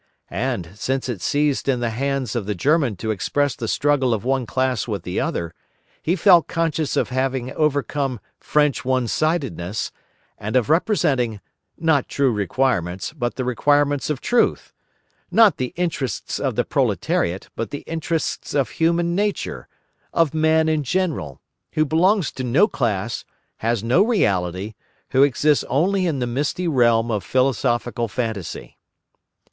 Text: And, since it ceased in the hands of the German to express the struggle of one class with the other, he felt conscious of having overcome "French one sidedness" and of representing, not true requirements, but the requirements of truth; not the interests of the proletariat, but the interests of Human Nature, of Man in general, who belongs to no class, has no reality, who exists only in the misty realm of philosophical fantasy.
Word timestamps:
And, 0.31 0.69
since 0.73 1.07
it 1.09 1.21
ceased 1.21 1.67
in 1.67 1.79
the 1.79 1.91
hands 1.91 2.35
of 2.35 2.47
the 2.47 2.55
German 2.55 2.95
to 2.95 3.11
express 3.11 3.55
the 3.55 3.67
struggle 3.67 4.15
of 4.15 4.25
one 4.25 4.47
class 4.47 4.87
with 4.87 5.03
the 5.03 5.19
other, 5.19 5.53
he 6.01 6.15
felt 6.15 6.47
conscious 6.47 6.97
of 6.97 7.09
having 7.09 7.51
overcome 7.53 8.19
"French 8.39 8.83
one 8.83 9.07
sidedness" 9.07 9.91
and 10.39 10.55
of 10.55 10.71
representing, 10.71 11.39
not 11.77 12.09
true 12.09 12.31
requirements, 12.31 13.13
but 13.13 13.35
the 13.35 13.45
requirements 13.45 14.09
of 14.09 14.21
truth; 14.21 14.73
not 15.29 15.57
the 15.57 15.71
interests 15.75 16.39
of 16.39 16.55
the 16.55 16.65
proletariat, 16.65 17.49
but 17.55 17.69
the 17.69 17.81
interests 17.81 18.55
of 18.55 18.69
Human 18.71 19.13
Nature, 19.13 19.67
of 20.15 20.33
Man 20.33 20.67
in 20.67 20.81
general, 20.81 21.41
who 21.73 21.85
belongs 21.85 22.31
to 22.31 22.43
no 22.43 22.67
class, 22.67 23.23
has 23.57 23.83
no 23.83 24.01
reality, 24.03 24.73
who 25.11 25.21
exists 25.21 25.63
only 25.69 26.07
in 26.07 26.17
the 26.17 26.25
misty 26.25 26.67
realm 26.67 27.11
of 27.11 27.23
philosophical 27.23 28.07
fantasy. 28.07 28.79